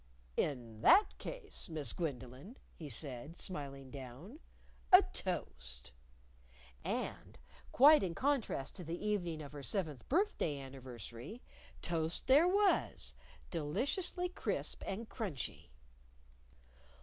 [0.35, 4.39] "In that case, Miss Gwendolyn," he said, smiling down,
[4.91, 5.91] "a toast!"
[6.83, 7.37] And
[7.71, 11.43] quite in contrast to the evening of her seventh birthday anniversary
[11.83, 13.13] toast there was,
[13.51, 15.69] deliciously crisp and crunchy!